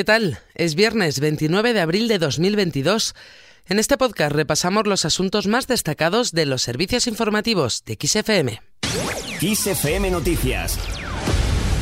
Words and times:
¿Qué 0.00 0.04
tal? 0.04 0.38
Es 0.54 0.76
viernes 0.76 1.20
29 1.20 1.74
de 1.74 1.80
abril 1.82 2.08
de 2.08 2.18
2022. 2.18 3.14
En 3.66 3.78
este 3.78 3.98
podcast 3.98 4.32
repasamos 4.32 4.86
los 4.86 5.04
asuntos 5.04 5.46
más 5.46 5.66
destacados 5.66 6.32
de 6.32 6.46
los 6.46 6.62
servicios 6.62 7.06
informativos 7.06 7.84
de 7.84 7.98
XFM. 8.00 8.62
XFM 9.42 10.10
Noticias 10.10 10.78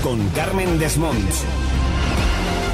con 0.02 0.28
Carmen 0.30 0.80
Desmonts. 0.80 1.44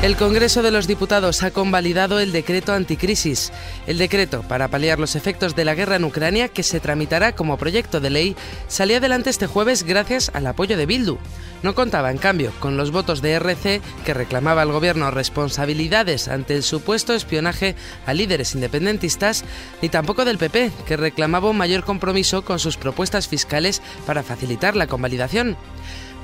El 0.04 0.16
Congreso 0.16 0.62
de 0.62 0.70
los 0.70 0.86
Diputados 0.86 1.42
ha 1.42 1.50
convalidado 1.50 2.20
el 2.20 2.30
decreto 2.30 2.74
anticrisis, 2.74 3.50
el 3.86 3.96
decreto 3.96 4.42
para 4.42 4.68
paliar 4.68 4.98
los 4.98 5.16
efectos 5.16 5.56
de 5.56 5.64
la 5.64 5.74
guerra 5.74 5.96
en 5.96 6.04
Ucrania 6.04 6.48
que 6.48 6.62
se 6.62 6.78
tramitará 6.78 7.34
como 7.34 7.56
proyecto 7.56 8.00
de 8.00 8.10
ley 8.10 8.36
salió 8.68 8.98
adelante 8.98 9.30
este 9.30 9.46
jueves 9.46 9.82
gracias 9.82 10.30
al 10.34 10.46
apoyo 10.46 10.76
de 10.76 10.84
Bildu. 10.84 11.16
No 11.62 11.74
contaba, 11.74 12.10
en 12.10 12.18
cambio, 12.18 12.52
con 12.60 12.76
los 12.76 12.90
votos 12.90 13.22
de 13.22 13.32
RC 13.32 13.80
que 14.04 14.12
reclamaba 14.12 14.60
al 14.60 14.72
gobierno 14.72 15.10
responsabilidades 15.10 16.28
ante 16.28 16.54
el 16.54 16.64
supuesto 16.64 17.14
espionaje 17.14 17.74
a 18.04 18.12
líderes 18.12 18.54
independentistas, 18.54 19.42
ni 19.80 19.88
tampoco 19.88 20.26
del 20.26 20.36
PP, 20.36 20.70
que 20.84 20.98
reclamaba 20.98 21.48
un 21.48 21.56
mayor 21.56 21.82
compromiso 21.82 22.44
con 22.44 22.58
sus 22.58 22.76
propuestas 22.76 23.26
fiscales 23.26 23.80
para 24.06 24.22
facilitar 24.22 24.76
la 24.76 24.86
convalidación. 24.86 25.56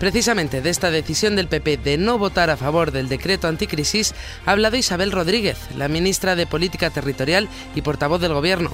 Precisamente 0.00 0.62
de 0.62 0.70
esta 0.70 0.90
decisión 0.90 1.36
del 1.36 1.46
PP 1.46 1.76
de 1.76 1.98
no 1.98 2.16
votar 2.16 2.48
a 2.48 2.56
favor 2.56 2.90
del 2.90 3.10
decreto 3.10 3.48
anticrisis 3.48 4.14
ha 4.46 4.52
hablado 4.52 4.78
Isabel 4.78 5.12
Rodríguez, 5.12 5.58
la 5.76 5.88
ministra 5.88 6.36
de 6.36 6.46
Política 6.46 6.88
Territorial 6.88 7.50
y 7.74 7.82
portavoz 7.82 8.18
del 8.18 8.32
Gobierno. 8.32 8.70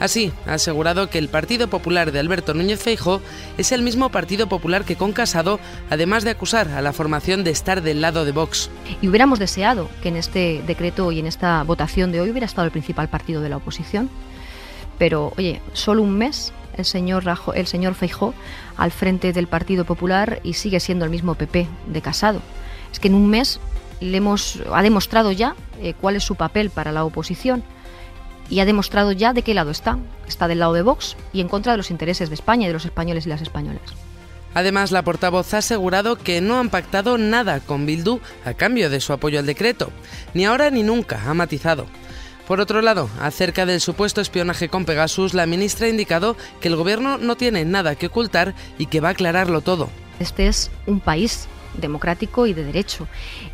Así, 0.00 0.32
ha 0.46 0.54
asegurado 0.54 1.10
que 1.10 1.18
el 1.18 1.28
Partido 1.28 1.68
Popular 1.68 2.10
de 2.10 2.20
Alberto 2.20 2.54
Núñez 2.54 2.80
Feijóo 2.80 3.20
es 3.58 3.70
el 3.70 3.82
mismo 3.82 4.08
Partido 4.08 4.48
Popular 4.48 4.86
que 4.86 4.96
con 4.96 5.12
Casado, 5.12 5.60
además 5.90 6.24
de 6.24 6.30
acusar 6.30 6.68
a 6.70 6.80
la 6.80 6.94
formación 6.94 7.44
de 7.44 7.50
estar 7.50 7.82
del 7.82 8.00
lado 8.00 8.24
de 8.24 8.32
Vox. 8.32 8.70
Y 9.02 9.08
hubiéramos 9.08 9.38
deseado 9.38 9.90
que 10.02 10.08
en 10.08 10.16
este 10.16 10.62
decreto 10.66 11.12
y 11.12 11.18
en 11.18 11.26
esta 11.26 11.62
votación 11.64 12.12
de 12.12 12.22
hoy 12.22 12.30
hubiera 12.30 12.46
estado 12.46 12.64
el 12.64 12.72
principal 12.72 13.10
partido 13.10 13.42
de 13.42 13.50
la 13.50 13.58
oposición. 13.58 14.08
Pero, 14.96 15.34
oye, 15.36 15.60
solo 15.74 16.00
un 16.00 16.16
mes 16.16 16.50
el 16.76 16.84
señor, 16.84 17.24
Rajo, 17.24 17.54
el 17.54 17.66
señor 17.66 17.94
Feijó 17.94 18.34
al 18.76 18.90
frente 18.90 19.32
del 19.32 19.46
Partido 19.46 19.84
Popular 19.84 20.40
y 20.42 20.54
sigue 20.54 20.80
siendo 20.80 21.04
el 21.04 21.10
mismo 21.10 21.34
PP 21.34 21.66
de 21.86 22.02
Casado. 22.02 22.40
Es 22.92 23.00
que 23.00 23.08
en 23.08 23.14
un 23.14 23.28
mes 23.28 23.60
le 24.00 24.16
hemos, 24.16 24.62
ha 24.72 24.82
demostrado 24.82 25.32
ya 25.32 25.54
eh, 25.80 25.94
cuál 26.00 26.16
es 26.16 26.24
su 26.24 26.34
papel 26.34 26.70
para 26.70 26.92
la 26.92 27.04
oposición 27.04 27.62
y 28.50 28.60
ha 28.60 28.64
demostrado 28.64 29.12
ya 29.12 29.32
de 29.32 29.42
qué 29.42 29.54
lado 29.54 29.70
está. 29.70 29.98
Está 30.26 30.48
del 30.48 30.58
lado 30.58 30.74
de 30.74 30.82
Vox 30.82 31.16
y 31.32 31.40
en 31.40 31.48
contra 31.48 31.72
de 31.72 31.78
los 31.78 31.90
intereses 31.90 32.28
de 32.28 32.34
España 32.34 32.64
y 32.64 32.68
de 32.68 32.74
los 32.74 32.84
españoles 32.84 33.26
y 33.26 33.28
las 33.28 33.42
españolas. 33.42 33.94
Además, 34.54 34.92
la 34.92 35.02
portavoz 35.02 35.54
ha 35.54 35.58
asegurado 35.58 36.16
que 36.16 36.40
no 36.42 36.58
han 36.58 36.68
pactado 36.68 37.16
nada 37.16 37.60
con 37.60 37.86
Bildu 37.86 38.20
a 38.44 38.52
cambio 38.52 38.90
de 38.90 39.00
su 39.00 39.12
apoyo 39.12 39.38
al 39.38 39.46
decreto. 39.46 39.90
Ni 40.34 40.44
ahora 40.44 40.70
ni 40.70 40.82
nunca, 40.82 41.22
ha 41.26 41.32
matizado. 41.32 41.86
Por 42.46 42.60
otro 42.60 42.82
lado, 42.82 43.08
acerca 43.20 43.66
del 43.66 43.80
supuesto 43.80 44.20
espionaje 44.20 44.68
con 44.68 44.84
Pegasus, 44.84 45.32
la 45.32 45.46
ministra 45.46 45.86
ha 45.86 45.90
indicado 45.90 46.36
que 46.60 46.68
el 46.68 46.76
gobierno 46.76 47.18
no 47.18 47.36
tiene 47.36 47.64
nada 47.64 47.94
que 47.94 48.06
ocultar 48.06 48.54
y 48.78 48.86
que 48.86 49.00
va 49.00 49.08
a 49.08 49.12
aclararlo 49.12 49.60
todo. 49.60 49.88
Este 50.18 50.48
es 50.48 50.70
un 50.86 51.00
país 51.00 51.48
democrático 51.78 52.46
y 52.46 52.52
de 52.52 52.64
derecho. 52.64 53.06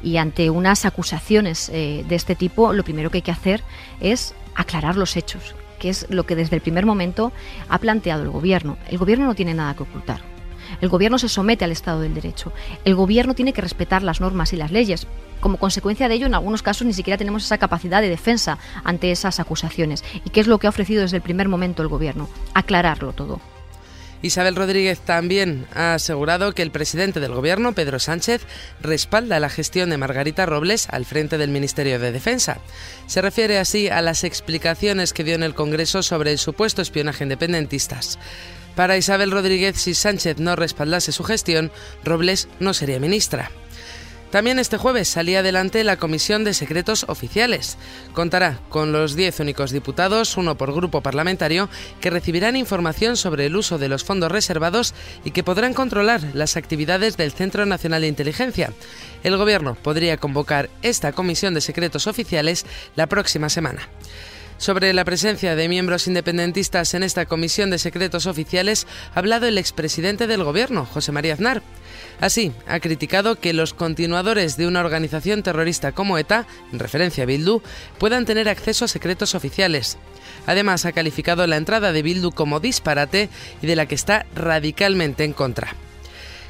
Y 0.02 0.16
ante 0.16 0.50
unas 0.50 0.84
acusaciones 0.84 1.68
eh, 1.68 2.04
de 2.08 2.14
este 2.14 2.34
tipo, 2.34 2.72
lo 2.72 2.82
primero 2.82 3.10
que 3.10 3.18
hay 3.18 3.22
que 3.22 3.30
hacer 3.30 3.62
es 4.00 4.34
aclarar 4.54 4.96
los 4.96 5.16
hechos, 5.16 5.54
que 5.78 5.90
es 5.90 6.06
lo 6.08 6.24
que 6.24 6.34
desde 6.34 6.56
el 6.56 6.62
primer 6.62 6.86
momento 6.86 7.32
ha 7.68 7.78
planteado 7.78 8.22
el 8.22 8.30
gobierno. 8.30 8.78
El 8.88 8.98
gobierno 8.98 9.26
no 9.26 9.34
tiene 9.34 9.54
nada 9.54 9.74
que 9.74 9.84
ocultar. 9.84 10.37
El 10.80 10.88
gobierno 10.88 11.18
se 11.18 11.28
somete 11.28 11.64
al 11.64 11.72
Estado 11.72 12.00
del 12.00 12.14
Derecho. 12.14 12.52
El 12.84 12.94
gobierno 12.94 13.34
tiene 13.34 13.52
que 13.52 13.60
respetar 13.60 14.02
las 14.02 14.20
normas 14.20 14.52
y 14.52 14.56
las 14.56 14.70
leyes. 14.70 15.06
Como 15.40 15.58
consecuencia 15.58 16.08
de 16.08 16.14
ello, 16.14 16.26
en 16.26 16.34
algunos 16.34 16.62
casos 16.62 16.86
ni 16.86 16.92
siquiera 16.92 17.18
tenemos 17.18 17.44
esa 17.44 17.58
capacidad 17.58 18.00
de 18.02 18.08
defensa 18.08 18.58
ante 18.84 19.10
esas 19.10 19.40
acusaciones. 19.40 20.04
¿Y 20.24 20.30
qué 20.30 20.40
es 20.40 20.46
lo 20.46 20.58
que 20.58 20.66
ha 20.66 20.70
ofrecido 20.70 21.02
desde 21.02 21.16
el 21.16 21.22
primer 21.22 21.48
momento 21.48 21.82
el 21.82 21.88
gobierno? 21.88 22.28
Aclararlo 22.54 23.12
todo. 23.12 23.40
Isabel 24.20 24.56
Rodríguez 24.56 24.98
también 24.98 25.66
ha 25.74 25.94
asegurado 25.94 26.52
que 26.52 26.62
el 26.62 26.72
presidente 26.72 27.20
del 27.20 27.34
Gobierno, 27.34 27.72
Pedro 27.72 28.00
Sánchez, 28.00 28.42
respalda 28.80 29.38
la 29.38 29.48
gestión 29.48 29.90
de 29.90 29.96
Margarita 29.96 30.44
Robles 30.44 30.88
al 30.90 31.04
frente 31.04 31.38
del 31.38 31.50
Ministerio 31.50 32.00
de 32.00 32.10
Defensa. 32.10 32.58
Se 33.06 33.22
refiere 33.22 33.58
así 33.58 33.88
a 33.88 34.02
las 34.02 34.24
explicaciones 34.24 35.12
que 35.12 35.22
dio 35.22 35.36
en 35.36 35.44
el 35.44 35.54
Congreso 35.54 36.02
sobre 36.02 36.32
el 36.32 36.38
supuesto 36.38 36.82
espionaje 36.82 37.22
independentistas. 37.22 38.18
Para 38.78 38.96
Isabel 38.96 39.32
Rodríguez, 39.32 39.74
si 39.76 39.92
Sánchez 39.92 40.38
no 40.38 40.54
respaldase 40.54 41.10
su 41.10 41.24
gestión, 41.24 41.72
Robles 42.04 42.46
no 42.60 42.72
sería 42.72 43.00
ministra. 43.00 43.50
También 44.30 44.60
este 44.60 44.76
jueves 44.76 45.08
salía 45.08 45.40
adelante 45.40 45.82
la 45.82 45.96
Comisión 45.96 46.44
de 46.44 46.54
Secretos 46.54 47.04
Oficiales. 47.08 47.76
Contará 48.12 48.60
con 48.68 48.92
los 48.92 49.16
10 49.16 49.40
únicos 49.40 49.72
diputados, 49.72 50.36
uno 50.36 50.56
por 50.56 50.72
grupo 50.72 51.00
parlamentario, 51.00 51.68
que 52.00 52.10
recibirán 52.10 52.54
información 52.54 53.16
sobre 53.16 53.46
el 53.46 53.56
uso 53.56 53.78
de 53.78 53.88
los 53.88 54.04
fondos 54.04 54.30
reservados 54.30 54.94
y 55.24 55.32
que 55.32 55.42
podrán 55.42 55.74
controlar 55.74 56.22
las 56.34 56.56
actividades 56.56 57.16
del 57.16 57.32
Centro 57.32 57.66
Nacional 57.66 58.02
de 58.02 58.06
Inteligencia. 58.06 58.72
El 59.24 59.36
Gobierno 59.38 59.74
podría 59.74 60.18
convocar 60.18 60.70
esta 60.82 61.10
Comisión 61.10 61.52
de 61.52 61.62
Secretos 61.62 62.06
Oficiales 62.06 62.64
la 62.94 63.08
próxima 63.08 63.48
semana. 63.48 63.88
Sobre 64.58 64.92
la 64.92 65.04
presencia 65.04 65.54
de 65.54 65.68
miembros 65.68 66.08
independentistas 66.08 66.92
en 66.94 67.04
esta 67.04 67.26
comisión 67.26 67.70
de 67.70 67.78
secretos 67.78 68.26
oficiales 68.26 68.88
ha 69.14 69.20
hablado 69.20 69.46
el 69.46 69.56
expresidente 69.56 70.26
del 70.26 70.42
gobierno, 70.42 70.84
José 70.84 71.12
María 71.12 71.34
Aznar. 71.34 71.62
Así, 72.20 72.52
ha 72.66 72.80
criticado 72.80 73.36
que 73.36 73.52
los 73.52 73.72
continuadores 73.72 74.56
de 74.56 74.66
una 74.66 74.80
organización 74.80 75.44
terrorista 75.44 75.92
como 75.92 76.18
ETA, 76.18 76.46
en 76.72 76.80
referencia 76.80 77.22
a 77.22 77.26
Bildu, 77.26 77.62
puedan 77.98 78.24
tener 78.24 78.48
acceso 78.48 78.84
a 78.84 78.88
secretos 78.88 79.36
oficiales. 79.36 79.96
Además, 80.46 80.84
ha 80.84 80.92
calificado 80.92 81.46
la 81.46 81.56
entrada 81.56 81.92
de 81.92 82.02
Bildu 82.02 82.32
como 82.32 82.58
disparate 82.58 83.28
y 83.62 83.66
de 83.68 83.76
la 83.76 83.86
que 83.86 83.94
está 83.94 84.26
radicalmente 84.34 85.22
en 85.22 85.34
contra. 85.34 85.74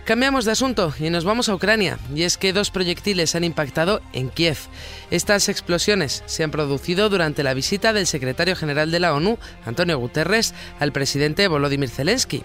Cambiamos 0.08 0.46
de 0.46 0.52
asunto 0.52 0.94
y 0.98 1.10
nos 1.10 1.26
vamos 1.26 1.50
a 1.50 1.54
Ucrania, 1.54 1.98
y 2.14 2.22
es 2.22 2.38
que 2.38 2.54
dos 2.54 2.70
proyectiles 2.70 3.34
han 3.34 3.44
impactado 3.44 4.00
en 4.14 4.30
Kiev. 4.30 4.56
Estas 5.10 5.50
explosiones 5.50 6.22
se 6.24 6.42
han 6.42 6.50
producido 6.50 7.10
durante 7.10 7.42
la 7.42 7.52
visita 7.52 7.92
del 7.92 8.06
secretario 8.06 8.56
general 8.56 8.90
de 8.90 9.00
la 9.00 9.12
ONU, 9.12 9.36
Antonio 9.66 9.98
Guterres, 9.98 10.54
al 10.80 10.92
presidente 10.92 11.46
Volodymyr 11.46 11.90
Zelensky. 11.90 12.42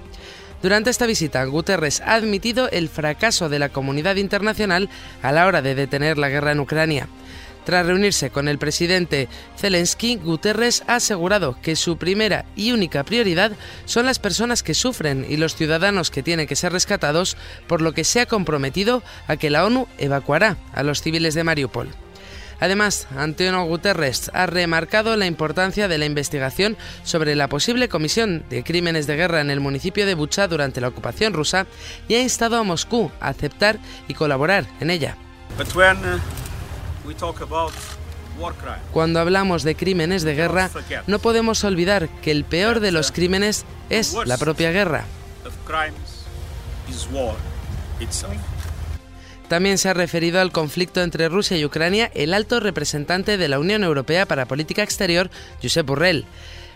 Durante 0.62 0.90
esta 0.90 1.06
visita, 1.06 1.42
Guterres 1.46 2.02
ha 2.02 2.16
admitido 2.16 2.70
el 2.70 2.90
fracaso 2.90 3.48
de 3.48 3.60
la 3.60 3.70
comunidad 3.70 4.18
internacional 4.18 4.90
a 5.22 5.32
la 5.32 5.48
hora 5.48 5.62
de 5.62 5.74
detener 5.74 6.18
la 6.18 6.28
guerra 6.28 6.52
en 6.52 6.60
Ucrania. 6.60 7.08
Tras 7.66 7.86
reunirse 7.86 8.30
con 8.30 8.48
el 8.48 8.58
presidente 8.58 9.30
Zelensky, 9.58 10.18
Guterres 10.18 10.84
ha 10.88 10.96
asegurado 10.96 11.58
que 11.62 11.76
su 11.76 11.98
primera 11.98 12.46
y 12.56 12.72
única 12.72 13.04
prioridad 13.04 13.54
son 13.86 14.06
las 14.06 14.20
personas 14.20 14.64
que 14.64 14.74
sufren 14.74 15.26
y 15.28 15.38
los 15.38 15.56
ciudadanos 15.56 16.12
que 16.12 16.24
tienen 16.24 16.48
que 16.48 16.58
ser 16.58 16.74
rescatados, 16.74 17.38
por 17.68 17.82
lo 17.82 17.94
que 17.94 18.04
se 18.04 18.20
ha 18.20 18.26
comprometido 18.26 19.02
a 19.28 19.38
que 19.38 19.50
la 19.50 19.66
ONU 19.66 19.88
evacuará 19.98 20.58
a 20.74 20.84
los 20.84 21.02
civiles 21.02 21.36
de 21.36 21.44
Mariupol. 21.44 21.90
Además, 22.60 23.08
Antonio 23.18 23.64
Guterres 23.64 24.32
ha 24.34 24.46
remarcado 24.46 25.18
la 25.18 25.26
importancia 25.26 25.88
de 25.88 25.98
la 25.98 26.06
investigación 26.06 26.78
sobre 27.04 27.36
la 27.36 27.50
posible 27.50 27.90
comisión 27.90 28.46
de 28.50 28.64
crímenes 28.64 29.08
de 29.08 29.16
guerra 29.16 29.42
en 29.42 29.52
el 29.52 29.60
municipio 29.60 30.06
de 30.06 30.16
Bucha 30.16 30.48
durante 30.48 30.80
la 30.80 30.88
ocupación 30.88 31.34
rusa 31.34 31.66
y 32.08 32.16
ha 32.16 32.22
instado 32.22 32.58
a 32.58 32.64
Moscú 32.64 33.12
a 33.20 33.30
aceptar 33.30 33.80
y 34.08 34.14
colaborar 34.14 34.66
en 34.80 34.92
ella. 34.92 35.18
Cuando 35.74 36.20
hablamos 39.20 39.64
de 39.64 39.76
crímenes 39.76 40.24
de 40.24 40.36
guerra, 40.36 40.70
no 41.08 41.20
podemos 41.20 41.64
olvidar 41.64 42.10
que 42.22 42.32
el 42.32 42.44
peor 42.46 42.80
de 42.80 42.92
los 42.92 43.12
crímenes 43.12 43.66
es 43.90 44.14
la 44.26 44.38
propia 44.38 44.72
guerra. 44.72 45.06
También 49.48 49.78
se 49.78 49.90
ha 49.90 49.94
referido 49.94 50.42
al 50.42 50.52
conflicto 50.52 51.02
entre 51.02 51.30
Rusia 51.30 51.58
y 51.58 51.66
Ucrania 51.66 52.10
el 52.16 52.34
alto 52.34 52.60
representante 52.60 53.38
de 53.38 53.48
la 53.48 53.60
Unión 53.60 53.84
Europea 53.84 54.26
para 54.26 54.48
Política 54.48 54.84
Exterior, 54.84 55.30
Josep 55.62 55.86
Borrell. 55.86 56.26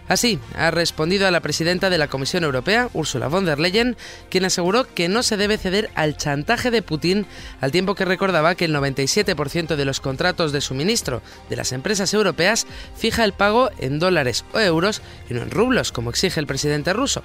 Así, 0.08 0.40
ha 0.56 0.72
respondido 0.72 1.28
a 1.28 1.32
la 1.32 1.42
presidenta 1.42 1.90
de 1.90 1.98
la 1.98 2.08
Comisión 2.08 2.46
Europea, 2.46 2.90
Ursula 2.94 3.28
von 3.28 3.46
der 3.46 3.60
Leyen, 3.60 3.98
quien 4.30 4.46
aseguró 4.46 4.86
que 4.94 5.10
no 5.10 5.22
se 5.22 5.36
debe 5.36 5.58
ceder 5.58 5.90
al 5.96 6.16
chantaje 6.16 6.72
de 6.72 6.82
Putin, 6.82 7.26
al 7.60 7.72
tiempo 7.72 7.94
que 7.94 8.06
recordaba 8.06 8.56
que 8.56 8.66
el 8.66 8.76
97% 8.76 9.76
de 9.76 9.86
los 9.86 10.00
contratos 10.00 10.52
de 10.54 10.62
suministro 10.62 11.22
de 11.50 11.58
las 11.58 11.74
empresas 11.74 12.14
europeas 12.14 12.68
fija 12.96 13.26
el 13.26 13.34
pago 13.34 13.70
en 13.80 14.00
dólares 14.00 14.46
o 14.54 14.60
euros 14.60 15.02
y 15.30 15.34
no 15.34 15.42
en 15.42 15.52
rublos, 15.52 15.92
como 15.92 16.10
exige 16.10 16.40
el 16.40 16.48
presidente 16.48 16.94
ruso. 16.94 17.22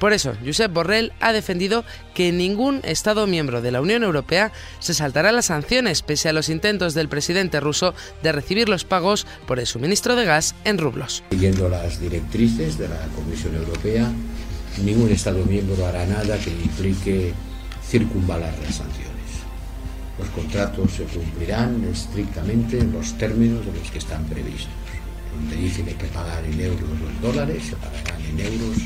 Por 0.00 0.12
eso, 0.12 0.34
Josep 0.44 0.72
Borrell 0.72 1.12
ha 1.20 1.32
defendido 1.32 1.84
que 2.14 2.32
ningún 2.32 2.80
Estado 2.82 3.26
miembro 3.26 3.62
de 3.62 3.70
la 3.70 3.80
Unión 3.80 4.02
Europea 4.02 4.52
se 4.78 4.94
saltará 4.94 5.32
las 5.32 5.46
sanciones 5.46 6.02
pese 6.02 6.28
a 6.28 6.32
los 6.32 6.48
intentos 6.48 6.92
del 6.94 7.08
presidente 7.08 7.60
ruso 7.60 7.94
de 8.22 8.32
recibir 8.32 8.68
los 8.68 8.84
pagos 8.84 9.26
por 9.46 9.58
el 9.58 9.66
suministro 9.66 10.16
de 10.16 10.24
gas 10.24 10.54
en 10.64 10.78
rublos. 10.78 11.22
Directrices 12.16 12.78
de 12.78 12.88
la 12.88 12.98
Comisión 13.14 13.54
Europea, 13.54 14.10
ningún 14.82 15.10
Estado 15.10 15.44
miembro 15.44 15.86
hará 15.86 16.06
nada 16.06 16.38
que 16.38 16.50
implique 16.50 17.32
circunvalar 17.86 18.54
las 18.62 18.76
sanciones. 18.76 19.12
Los 20.18 20.28
contratos 20.30 20.92
se 20.92 21.04
cumplirán 21.04 21.84
estrictamente 21.92 22.78
en 22.78 22.92
los 22.92 23.16
términos 23.18 23.64
de 23.66 23.72
los 23.78 23.90
que 23.90 23.98
están 23.98 24.24
previstos. 24.24 24.72
Donde 25.34 25.56
dice 25.56 25.82
que 25.84 25.90
hay 25.90 25.96
que 25.96 26.06
pagar 26.06 26.42
en 26.44 26.58
euros 26.58 26.80
o 26.82 27.10
en 27.10 27.20
dólares, 27.20 27.64
se 27.64 27.76
pagarán 27.76 28.22
en 28.22 28.40
euros 28.40 28.78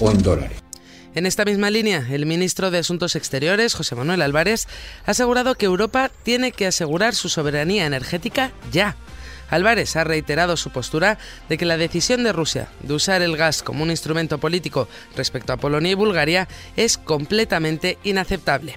o 0.00 0.10
en 0.10 0.22
dólares. 0.22 0.58
En 1.14 1.26
esta 1.26 1.44
misma 1.44 1.70
línea, 1.70 2.06
el 2.10 2.26
ministro 2.26 2.70
de 2.70 2.78
Asuntos 2.78 3.16
Exteriores, 3.16 3.74
José 3.74 3.94
Manuel 3.94 4.22
Álvarez, 4.22 4.66
ha 5.06 5.10
asegurado 5.10 5.54
que 5.54 5.66
Europa 5.66 6.10
tiene 6.22 6.52
que 6.52 6.66
asegurar 6.66 7.14
su 7.14 7.28
soberanía 7.28 7.86
energética 7.86 8.52
ya. 8.72 8.96
Álvarez 9.50 9.96
ha 9.96 10.04
reiterado 10.04 10.56
su 10.56 10.70
postura 10.70 11.18
de 11.48 11.58
que 11.58 11.64
la 11.64 11.76
decisión 11.76 12.24
de 12.24 12.32
Rusia 12.32 12.68
de 12.80 12.94
usar 12.94 13.22
el 13.22 13.36
gas 13.36 13.62
como 13.62 13.82
un 13.82 13.90
instrumento 13.90 14.38
político 14.38 14.88
respecto 15.16 15.52
a 15.52 15.56
Polonia 15.56 15.92
y 15.92 15.94
Bulgaria 15.94 16.48
es 16.76 16.98
completamente 16.98 17.98
inaceptable. 18.04 18.74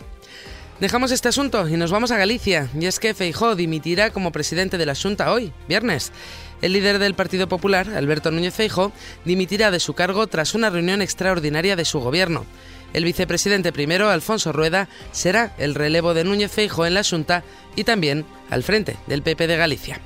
Dejamos 0.80 1.12
este 1.12 1.28
asunto 1.28 1.68
y 1.68 1.76
nos 1.76 1.92
vamos 1.92 2.12
a 2.12 2.18
Galicia, 2.18 2.70
y 2.80 2.86
es 2.86 3.00
que 3.00 3.14
Feijó 3.14 3.56
dimitirá 3.56 4.12
como 4.12 4.32
presidente 4.32 4.78
de 4.78 4.86
la 4.86 4.96
Junta 4.96 5.34
hoy, 5.34 5.52
viernes. 5.68 6.14
El 6.62 6.72
líder 6.72 7.00
del 7.00 7.16
Partido 7.16 7.50
Popular, 7.50 7.90
Alberto 7.90 8.32
Núñez 8.32 8.54
Feijóo, 8.54 8.94
dimitirá 9.26 9.72
de 9.72 9.82
su 9.82 9.94
cargo 9.94 10.28
tras 10.28 10.56
una 10.56 10.70
reunión 10.70 11.02
extraordinaria 11.02 11.76
de 11.76 11.84
su 11.84 12.00
gobierno. 12.00 12.46
El 12.94 13.04
vicepresidente 13.04 13.72
primero, 13.72 14.10
Alfonso 14.10 14.52
Rueda, 14.52 14.88
será 15.12 15.54
el 15.58 15.76
relevo 15.76 16.14
de 16.14 16.24
Núñez 16.24 16.52
Feijóo 16.52 16.86
en 16.86 16.94
la 16.94 17.04
Junta 17.04 17.44
y 17.76 17.84
también 17.84 18.26
al 18.50 18.64
frente 18.64 18.96
del 19.08 19.22
PP 19.22 19.48
de 19.48 19.58
Galicia. 19.58 20.00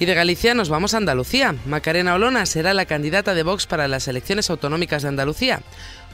Y 0.00 0.06
de 0.06 0.14
Galicia 0.14 0.54
nos 0.54 0.68
vamos 0.68 0.94
a 0.94 0.98
Andalucía. 0.98 1.56
Macarena 1.66 2.14
Olona 2.14 2.46
será 2.46 2.72
la 2.72 2.86
candidata 2.86 3.34
de 3.34 3.42
Vox 3.42 3.66
para 3.66 3.88
las 3.88 4.06
elecciones 4.06 4.48
autonómicas 4.48 5.02
de 5.02 5.08
Andalucía. 5.08 5.60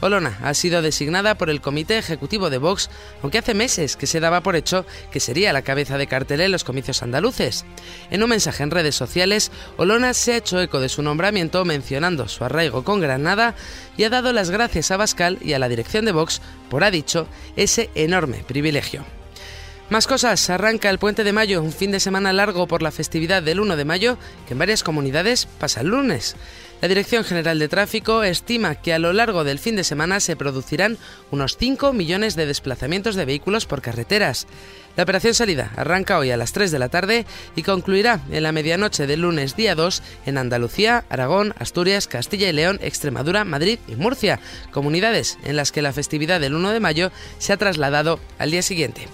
Olona 0.01 0.39
ha 0.41 0.55
sido 0.55 0.81
designada 0.81 1.35
por 1.35 1.51
el 1.51 1.61
Comité 1.61 1.99
Ejecutivo 1.99 2.49
de 2.49 2.57
Vox, 2.57 2.89
aunque 3.21 3.37
hace 3.37 3.53
meses 3.53 3.95
que 3.95 4.07
se 4.07 4.19
daba 4.19 4.41
por 4.41 4.55
hecho 4.55 4.87
que 5.11 5.19
sería 5.19 5.53
la 5.53 5.61
cabeza 5.61 5.99
de 5.99 6.07
cartel 6.07 6.41
en 6.41 6.51
los 6.51 6.63
comicios 6.63 7.03
andaluces. 7.03 7.63
En 8.09 8.23
un 8.23 8.29
mensaje 8.31 8.63
en 8.63 8.71
redes 8.71 8.95
sociales, 8.95 9.51
Olona 9.77 10.15
se 10.15 10.33
ha 10.33 10.37
hecho 10.37 10.59
eco 10.59 10.79
de 10.79 10.89
su 10.89 11.03
nombramiento 11.03 11.63
mencionando 11.63 12.27
su 12.27 12.43
arraigo 12.43 12.83
con 12.83 13.01
Granada 13.01 13.53
y 13.97 14.03
ha 14.03 14.09
dado 14.09 14.33
las 14.33 14.49
gracias 14.49 14.89
a 14.89 14.97
Bascal 14.97 15.37
y 15.41 15.53
a 15.53 15.59
la 15.59 15.69
dirección 15.69 16.05
de 16.05 16.11
Vox 16.11 16.41
por, 16.71 16.83
ha 16.83 16.89
dicho, 16.89 17.27
ese 17.55 17.91
enorme 17.93 18.43
privilegio. 18.47 19.05
Más 19.87 20.07
cosas, 20.07 20.49
arranca 20.49 20.89
el 20.89 20.97
puente 20.97 21.23
de 21.23 21.31
mayo, 21.31 21.61
un 21.61 21.71
fin 21.71 21.91
de 21.91 21.99
semana 21.99 22.33
largo 22.33 22.65
por 22.65 22.81
la 22.81 22.89
festividad 22.89 23.43
del 23.43 23.59
1 23.59 23.75
de 23.75 23.85
mayo, 23.85 24.17
que 24.47 24.53
en 24.53 24.59
varias 24.59 24.81
comunidades 24.81 25.45
pasa 25.45 25.81
el 25.81 25.89
lunes. 25.89 26.35
La 26.81 26.87
Dirección 26.87 27.23
General 27.23 27.59
de 27.59 27.67
Tráfico 27.67 28.23
estima 28.23 28.75
que 28.75 28.93
a 28.93 28.99
lo 28.99 29.13
largo 29.13 29.43
del 29.43 29.59
fin 29.59 29.75
de 29.75 29.83
semana 29.83 30.19
se 30.19 30.35
producirán 30.35 30.97
unos 31.29 31.57
5 31.57 31.93
millones 31.93 32.35
de 32.35 32.47
desplazamientos 32.47 33.15
de 33.15 33.25
vehículos 33.25 33.67
por 33.67 33.83
carreteras. 33.83 34.47
La 34.97 35.03
operación 35.03 35.35
salida 35.35 35.71
arranca 35.75 36.17
hoy 36.17 36.31
a 36.31 36.37
las 36.37 36.51
3 36.51 36.71
de 36.71 36.79
la 36.79 36.89
tarde 36.89 37.27
y 37.55 37.61
concluirá 37.61 38.21
en 38.31 38.41
la 38.41 38.51
medianoche 38.51 39.05
del 39.05 39.21
lunes 39.21 39.55
día 39.55 39.75
2 39.75 40.01
en 40.25 40.39
Andalucía, 40.39 41.05
Aragón, 41.09 41.53
Asturias, 41.59 42.07
Castilla 42.07 42.49
y 42.49 42.53
León, 42.53 42.79
Extremadura, 42.81 43.45
Madrid 43.45 43.77
y 43.87 43.95
Murcia, 43.95 44.39
comunidades 44.71 45.37
en 45.43 45.55
las 45.55 45.71
que 45.71 45.83
la 45.83 45.93
festividad 45.93 46.41
del 46.41 46.55
1 46.55 46.71
de 46.71 46.79
mayo 46.79 47.11
se 47.37 47.53
ha 47.53 47.57
trasladado 47.57 48.19
al 48.39 48.49
día 48.49 48.63
siguiente. 48.63 49.07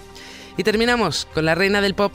Y 0.56 0.64
terminamos 0.64 1.26
con 1.34 1.44
la 1.44 1.54
reina 1.54 1.80
del 1.80 1.94
pop. 1.94 2.14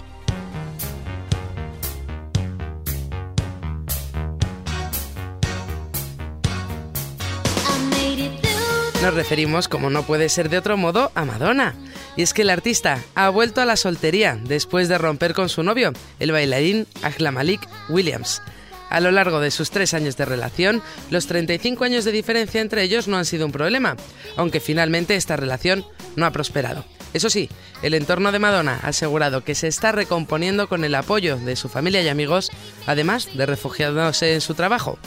Nos 9.01 9.13
referimos, 9.13 9.67
como 9.67 9.89
no 9.89 10.03
puede 10.03 10.27
ser 10.27 10.49
de 10.49 10.57
otro 10.57 10.75
modo, 10.75 11.11
a 11.15 11.23
Madonna. 11.23 11.75
Y 12.15 12.23
es 12.23 12.33
que 12.33 12.41
el 12.41 12.49
artista 12.49 13.03
ha 13.13 13.29
vuelto 13.29 13.61
a 13.61 13.65
la 13.65 13.77
soltería 13.77 14.39
después 14.43 14.89
de 14.89 14.97
romper 14.97 15.33
con 15.33 15.49
su 15.49 15.61
novio, 15.61 15.93
el 16.19 16.31
bailarín 16.31 16.87
Ahla 17.03 17.31
Malik 17.31 17.61
Williams. 17.89 18.41
A 18.89 18.99
lo 18.99 19.11
largo 19.11 19.39
de 19.39 19.51
sus 19.51 19.69
tres 19.69 19.93
años 19.93 20.17
de 20.17 20.25
relación, 20.25 20.81
los 21.11 21.27
35 21.27 21.83
años 21.83 22.05
de 22.05 22.11
diferencia 22.11 22.59
entre 22.59 22.83
ellos 22.83 23.07
no 23.07 23.17
han 23.17 23.25
sido 23.25 23.45
un 23.45 23.51
problema, 23.51 23.95
aunque 24.35 24.59
finalmente 24.59 25.15
esta 25.15 25.35
relación 25.35 25.85
no 26.15 26.25
ha 26.25 26.31
prosperado. 26.31 26.83
Eso 27.13 27.29
sí, 27.29 27.49
el 27.81 27.93
entorno 27.93 28.31
de 28.31 28.39
Madonna 28.39 28.79
ha 28.83 28.89
asegurado 28.89 29.43
que 29.43 29.55
se 29.55 29.67
está 29.67 29.91
recomponiendo 29.91 30.67
con 30.67 30.83
el 30.83 30.95
apoyo 30.95 31.37
de 31.37 31.55
su 31.55 31.69
familia 31.69 32.01
y 32.01 32.09
amigos, 32.09 32.51
además 32.85 33.29
de 33.33 33.45
refugiándose 33.45 34.33
en 34.33 34.41
su 34.41 34.53
trabajo. 34.53 34.99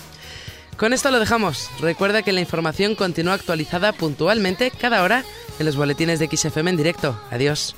Con 0.77 0.95
esto 0.95 1.11
lo 1.11 1.21
dejamos. 1.21 1.69
Recuerda 1.81 2.23
que 2.23 2.33
la 2.33 2.41
información 2.41 2.95
continúa 2.95 3.35
actualizada 3.35 3.93
puntualmente 3.93 4.71
cada 4.71 5.03
hora 5.03 5.25
en 5.59 5.67
los 5.67 5.77
boletines 5.77 6.19
de 6.19 6.29
XFM 6.35 6.71
en 6.71 6.77
directo. 6.79 7.21
Adiós. 7.31 7.77